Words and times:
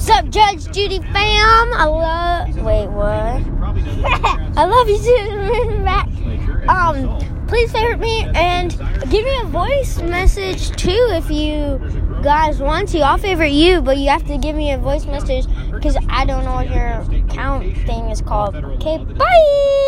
Sup, 0.00 0.30
Judge 0.30 0.64
Judy 0.72 0.98
fam? 0.98 1.74
I 1.74 1.84
love. 1.84 2.56
Wait, 2.64 2.86
what? 2.86 3.06
I 4.56 4.64
love 4.64 4.88
you 4.88 4.98
too. 4.98 5.84
back. 5.84 6.08
Um, 6.68 7.18
please 7.46 7.70
favorite 7.70 8.00
me 8.00 8.24
and 8.34 8.70
give 9.10 9.24
me 9.26 9.40
a 9.42 9.44
voice 9.44 9.98
message 10.00 10.70
too 10.70 11.06
if 11.10 11.30
you 11.30 11.78
guys 12.22 12.60
want 12.60 12.88
to. 12.88 13.00
I'll 13.00 13.18
favorite 13.18 13.52
you, 13.52 13.82
but 13.82 13.98
you 13.98 14.08
have 14.08 14.26
to 14.28 14.38
give 14.38 14.56
me 14.56 14.72
a 14.72 14.78
voice 14.78 15.04
message 15.04 15.44
because 15.70 15.98
I 16.08 16.24
don't 16.24 16.44
know 16.44 16.54
what 16.54 16.70
your 16.70 17.04
count 17.28 17.64
thing 17.86 18.08
is 18.08 18.22
called. 18.22 18.56
Okay, 18.56 19.04
bye. 19.04 19.79